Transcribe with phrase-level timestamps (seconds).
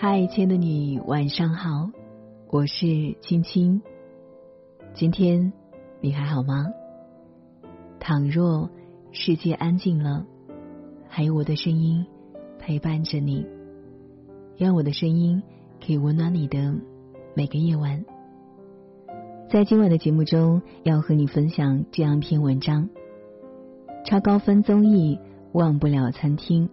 [0.00, 1.90] 嗨，亲爱的你，晚上好，
[2.50, 3.82] 我是青青。
[4.94, 5.52] 今天
[6.00, 6.66] 你还好吗？
[7.98, 8.70] 倘若
[9.10, 10.24] 世界安静了，
[11.08, 12.06] 还有我的声音
[12.60, 13.44] 陪伴着你，
[14.58, 15.42] 愿我的声音
[15.84, 16.76] 可以温暖你的
[17.34, 18.04] 每个夜晚。
[19.50, 22.88] 在今晚的节目中，要和你分享这样一篇文章：
[24.04, 25.18] 超高分综艺
[25.50, 26.70] 忘不了餐厅。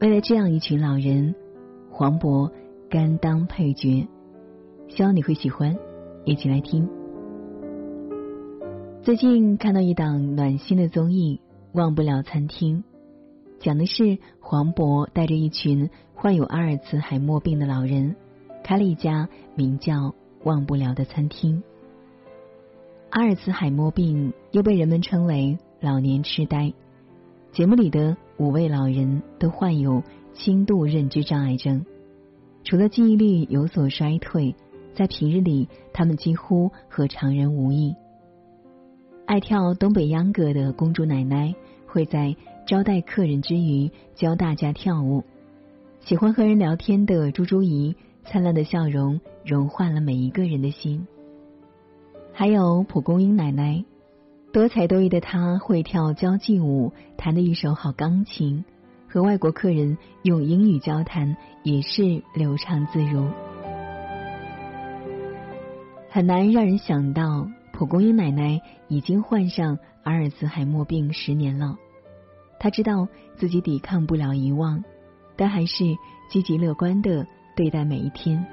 [0.00, 1.34] 为了这样一群老人，
[1.98, 2.52] 黄渤
[2.88, 4.06] 甘当配角，
[4.86, 5.76] 希望你会喜欢，
[6.24, 6.88] 一起来听。
[9.02, 11.40] 最近看到一档暖心的综艺
[11.76, 12.84] 《忘不了餐厅》，
[13.58, 18.14] 讲的是黄渤带着一群患有阿尔茨海默病的老人，
[18.62, 20.14] 开了一家名叫
[20.46, 21.64] “忘不了”的餐厅。
[23.10, 26.72] 阿尔茨海默病又被人们称为老年痴呆。
[27.50, 30.04] 节目里的五位老人都患有
[30.38, 31.84] 轻度认知障碍症，
[32.62, 34.54] 除了记忆力有所衰退，
[34.94, 37.96] 在平日里他们几乎和常人无异。
[39.26, 41.52] 爱跳东北秧歌的公主奶奶
[41.88, 42.36] 会在
[42.68, 45.24] 招待客人之余教大家跳舞，
[45.98, 51.08] 喜欢和人聊天的猪猪姨灿烂的笑容融化了每一个人的心。
[52.32, 53.84] 还有蒲公英奶奶，
[54.52, 58.64] 多才多艺的她会跳交际舞，弹的一手好钢琴，
[59.08, 63.26] 和外国客人用英语交谈也是流畅自如。
[66.10, 71.76] 很难让人想到，蒲公英奶奶已经患上阿尔茨海默病十年了。
[72.58, 73.06] 她知道
[73.36, 74.82] 自己抵抗不了遗忘，
[75.36, 75.84] 但还是
[76.28, 78.44] 积极乐观的对待每一天。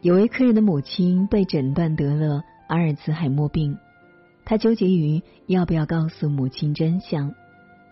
[0.00, 3.76] 有位客人的母亲被诊断得了阿尔茨海默病，
[4.46, 7.34] 他纠结于要不要告诉母亲真相，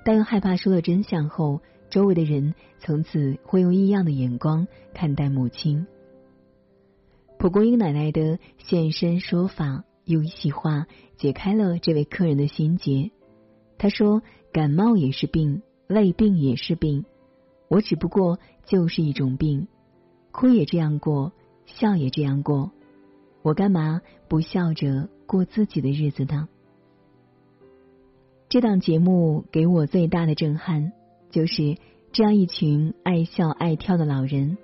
[0.09, 5.87] 但又害怕说了真相后，周围的人从此会用异样的眼光看待母亲。
[7.39, 10.87] 蒲公英奶奶的现身说法，用一席话
[11.19, 13.10] 解开了这位客人的心结。
[13.77, 17.04] 他说：“感冒也是病，累病也是病，
[17.69, 19.69] 我只不过就是一种病，
[20.33, 21.34] 哭也这样过。”
[21.66, 22.72] 笑也这样过，
[23.43, 26.49] 我干嘛不笑着过自己的日子呢？
[28.48, 30.92] 这档节目给我最大的震撼，
[31.31, 31.76] 就是
[32.12, 34.56] 这样一群爱笑爱跳的老人，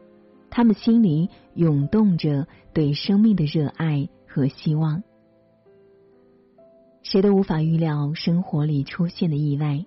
[0.48, 5.02] 他们心里涌动着对生命的热爱和希望。
[7.02, 9.84] 谁都无法预料生活里出现的意外，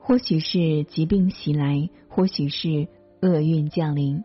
[0.00, 2.88] 或许是疾病袭来，或许是
[3.20, 4.24] 厄运降临。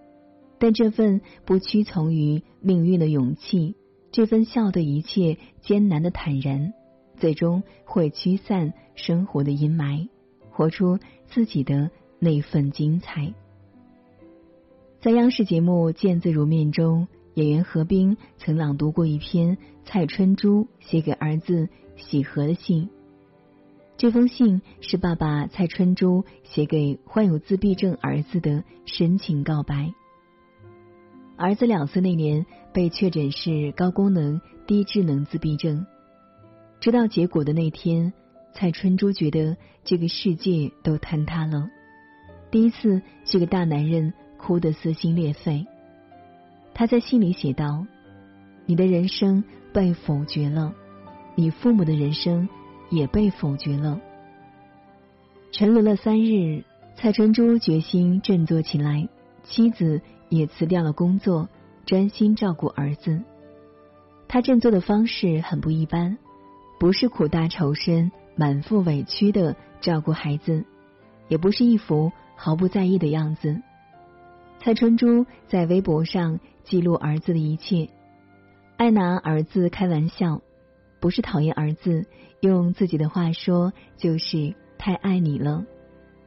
[0.58, 3.76] 但这份不屈从于命运的勇气，
[4.12, 6.74] 这份笑对一切艰难的坦然，
[7.20, 10.08] 最终会驱散生活的阴霾，
[10.50, 10.98] 活出
[11.28, 13.34] 自己的那份精彩。
[15.02, 22.90] 在央视节目《见字如面》中，演员何冰曾朗读过一篇蔡春珠写给儿子喜和的信。
[23.96, 29.94] 这封信是爸爸蔡春珠写给患有自闭症儿子的深情告白。
[31.38, 35.86] 儿子两岁那年被确诊是高功能低智能自闭症，
[36.80, 38.14] 知道结果的那天，
[38.54, 41.70] 蔡春珠觉得这个世界都坍塌了。
[42.52, 45.66] 第一次，这个大男人哭得撕心裂肺。
[46.74, 47.86] 他在信里写道
[48.66, 50.74] ：“你的人生被否决了，
[51.36, 52.48] 你父母的人生
[52.90, 54.00] 也被否决了。”
[55.52, 56.64] 沉沦了三日，
[56.96, 59.08] 蔡春珠决心振作起来，
[59.44, 60.02] 妻子。
[60.32, 61.50] 也辞掉了工作，
[61.88, 63.20] 专心照顾儿子。
[64.28, 66.20] 他振作的方式很不一般，
[66.80, 70.64] 不是苦大仇深、满腹委屈的照顾孩子，
[71.28, 73.62] 也不是一副毫不在意的样子。
[74.60, 77.90] 蔡春珠在微博上记录儿子的一切，
[78.78, 80.42] 爱拿儿子开玩笑，
[81.02, 82.06] 不是讨厌儿子，
[82.40, 85.66] 用自己的话说就是太爱你了。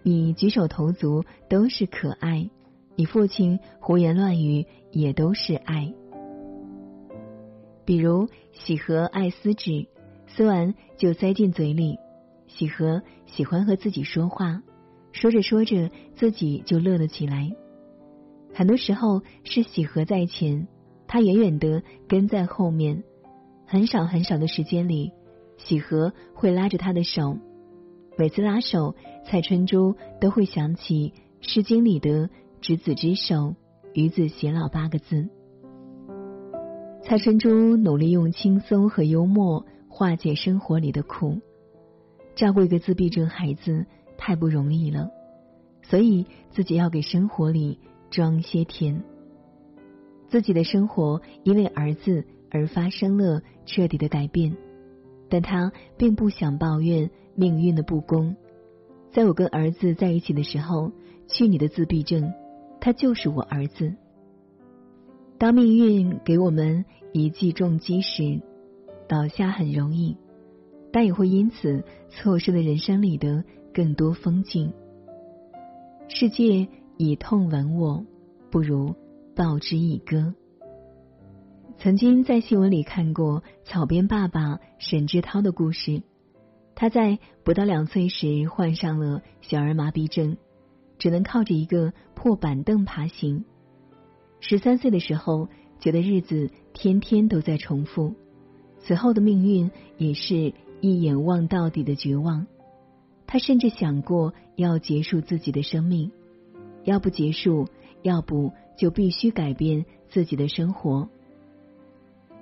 [0.03, 2.51] 你举手投足都是可爱。
[2.95, 5.95] 你父亲胡言乱语也都是爱，
[7.87, 9.87] 比如喜和爱撕纸，
[10.35, 11.99] 撕完就塞进嘴里。
[12.47, 14.63] 喜和喜欢和自己说话，
[15.13, 17.51] 说着说着自己就乐了起来。
[18.53, 20.69] 很多时候是喜和在前，
[21.07, 23.03] 他远远的跟在后面。
[23.67, 25.13] 很少很少的时间里，
[25.57, 27.39] 喜和会拉着他的手。
[28.19, 28.95] 每次拉手，
[29.25, 32.29] 蔡春珠都会想起《诗经》里的。
[32.61, 33.57] 执子之手，
[33.93, 35.29] 与子偕老八个字。
[37.03, 39.67] 蔡春珠努力用轻松和幽默
[40.03, 41.39] 化解生活里的苦。
[42.35, 43.87] 照顾一个自闭症孩子
[44.19, 45.13] 太不容易了，
[45.85, 47.79] 所以自己要给生活里
[48.11, 49.05] 装些甜。
[50.29, 54.57] 自己的生活因为儿子而发生了彻底的改变，
[55.29, 58.35] 但他并不想抱怨命运的不公。
[59.13, 60.91] 在我跟儿子在一起的时候，
[61.29, 62.33] 去你的自闭症，
[62.81, 63.95] 他就是我儿子。
[65.39, 68.41] 当命运给我们一记重击时，
[69.13, 70.17] 倒下很容易，
[70.91, 73.45] 但也会因此错失了人生里的
[73.75, 74.73] 更多风景。
[76.09, 76.67] 世界
[76.97, 78.07] 以痛吻我，
[78.51, 78.95] 不如
[79.37, 80.33] 报之以歌。
[81.77, 86.03] 曾经在新闻里看过草编爸爸沈志涛的故事。
[86.75, 90.39] 他在不到两岁时患上了小儿麻痹症，
[90.97, 93.45] 只能靠着一个破板凳爬行。
[94.41, 95.51] 十三岁的时候，
[95.81, 98.15] 觉得日子天天都在重复，
[98.83, 102.47] 此后的命运也是一眼望到底的绝望。
[103.27, 106.11] 他甚至想过要结束自己的生命，
[106.85, 107.69] 要不结束，
[108.03, 111.09] 要不就必须改变自己的生活。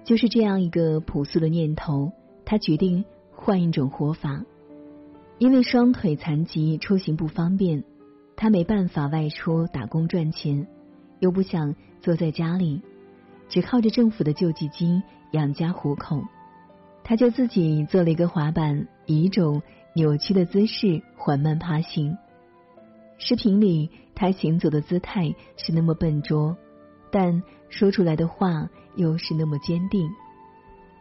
[0.02, 2.12] 就是这样一个朴素的念头，
[2.44, 4.44] 他决定换一种活法。
[5.38, 7.84] 因为双腿残疾，出行不方便，
[8.34, 10.66] 他没办法外出打工赚钱，
[11.18, 12.82] 又不想坐在家里，
[13.48, 15.02] 只靠着政府的救济金
[15.32, 16.22] 养家糊口。
[17.02, 19.62] 他就自己做了一个滑板，以一种。
[19.92, 22.16] 扭曲的姿势缓慢爬行，
[23.18, 26.56] 视频里他行走的姿态是那么笨拙，
[27.10, 30.08] 但说出来的话又是那么坚定。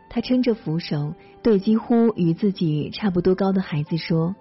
[0.10, 4.36] 他撑着扶手，对几乎与自己差不多高的孩子说：“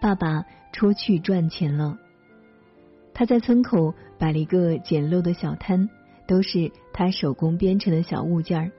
[0.00, 1.98] 爸爸出去赚钱了。”
[3.12, 5.90] 他在村口摆了一个简陋的小摊，
[6.26, 8.72] 都是他手工编成的小物件儿，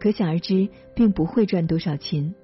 [0.00, 2.34] 可想而知，并不会赚多少钱。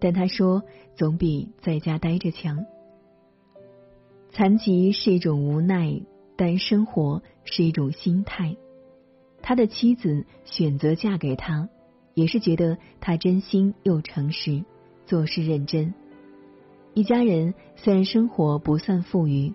[0.00, 0.62] 但他说，
[0.96, 2.66] 总比在家待着强。
[4.30, 6.02] 残疾是一种无奈，
[6.36, 8.56] 但生活是一种心态。
[9.40, 11.68] 他的妻子选择嫁给他，
[12.14, 14.64] 也是觉得他真心又诚实，
[15.06, 15.94] 做事认真。
[16.94, 19.52] 一家人虽然生活不算富裕，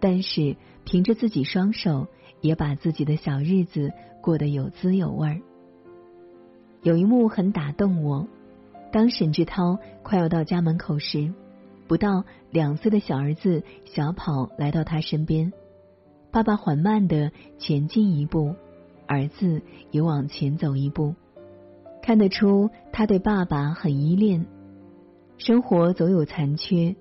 [0.00, 2.06] 但是凭着自己双手，
[2.40, 3.92] 也把自己的小日子
[4.22, 5.40] 过得有滋有味儿。
[6.86, 8.28] 有一幕很打动我。
[8.92, 11.32] 当沈志涛快要到家门口时，
[11.88, 12.22] 不到
[12.52, 15.52] 两岁的小儿子小跑来到他身边，
[16.30, 18.54] 爸爸缓慢的前进一步，
[19.04, 21.16] 儿子也往前走一步，
[22.04, 24.46] 看得出他对爸爸很依恋。
[25.38, 26.94] 生活总有残缺，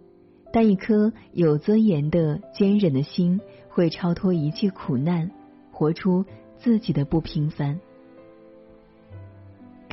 [0.52, 3.40] 但一颗有尊严的坚韧的心
[3.70, 5.30] 会超脱一切苦难，
[5.72, 6.26] 活出
[6.58, 7.80] 自己的不平凡。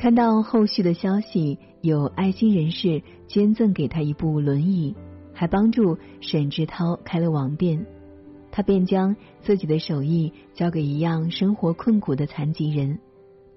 [0.03, 4.93] 看到后续的消息，有爱心人士捐赠给他一部轮椅，
[5.33, 7.85] 还帮助沈志涛开了网店。
[8.51, 12.99] 他便将自己的手艺交给一样生活困苦的残疾人，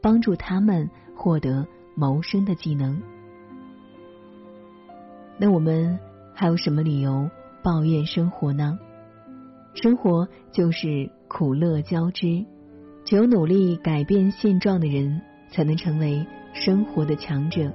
[0.00, 1.66] 帮助他们获得
[1.96, 3.02] 谋生的技能。
[5.38, 5.98] 那我们
[6.32, 7.28] 还有什么理由
[7.60, 8.78] 抱怨生活呢？
[9.74, 12.46] 生活就是苦乐交织，
[13.04, 15.22] 只有努力改变现状的人。
[15.50, 17.72] 才能成为生活的强者。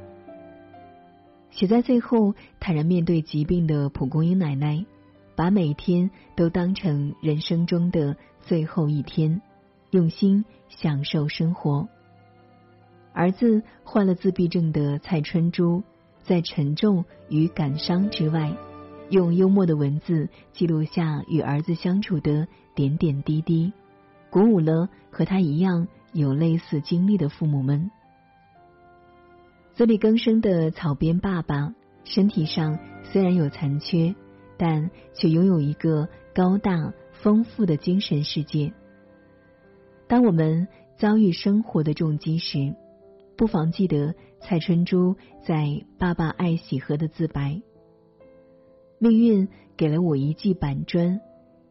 [1.50, 4.85] 写在最后，坦然面对疾病的蒲公英奶奶，
[5.35, 9.41] 把每天都当成人生中的最后一天，
[9.89, 11.89] 用心享受生活。
[13.13, 15.84] 儿子患了自闭症的蔡春珠，
[16.24, 18.55] 在沉重与感伤之外，
[19.10, 23.74] 用幽默的文字记录下与儿子相处的点点滴滴，
[24.29, 25.89] 鼓舞了和他一样。
[26.13, 27.89] 有类似经历的父母们，
[29.74, 34.13] 自力更生的草编爸爸，身体上虽然有残缺，
[34.58, 38.74] 但却拥有一个高大丰富的精神世界。
[40.08, 42.75] 当我们遭遇生活的重击时，
[43.38, 45.15] 不妨记得蔡春珠
[45.46, 45.63] 在
[45.98, 47.62] 《爸爸爱喜河》的自白
[49.00, 51.22] ：“命运给了我一记板砖，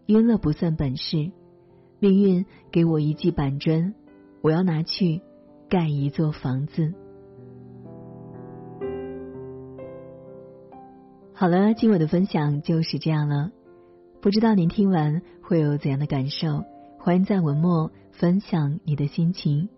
[0.07, 1.31] 晕了不算本事。
[1.99, 3.95] 命运给我一记板砖。”
[4.43, 5.21] 我要拿去
[5.69, 6.95] 盖一座房子。
[11.35, 13.51] 好了，今晚的分享就是这样了。
[14.21, 16.65] 不知道您听完会有怎样的感受？
[16.99, 19.69] 欢迎在文末分享你的心情。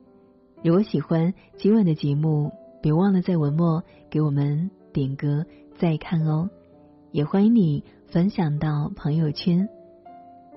[0.65, 2.53] 如果喜欢今晚的节目，
[2.83, 6.51] 别忘了在文末给我们点歌再看哦。
[7.13, 9.69] 也欢迎你分享到朋友圈。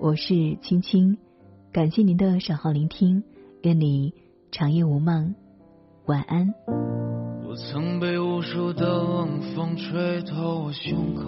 [0.00, 1.18] 我是青青，
[1.72, 3.22] 感谢您的守候聆听。
[3.66, 4.14] 愿你
[4.52, 5.34] 长夜无梦，
[6.06, 6.54] 晚安。
[7.48, 11.24] 我曾被无数的冷风吹透我胸口，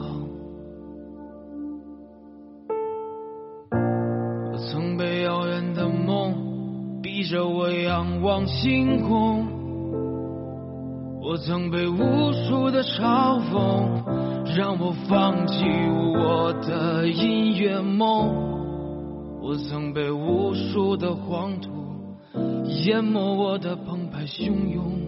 [4.52, 7.24] 我曾被遥远的梦逼。
[7.24, 9.44] 着我仰望星空。
[11.20, 15.64] 我曾被无数的嘲讽，让我放弃
[16.14, 18.46] 我的音乐梦。
[19.42, 21.77] 我曾被无数的黄土
[22.84, 25.07] 淹没我的澎湃汹涌。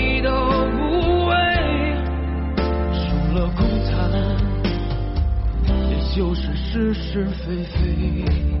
[7.11, 8.60] 是是非非。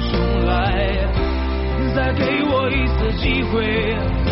[0.00, 0.96] 重来，
[1.94, 4.25] 再给我一次机会。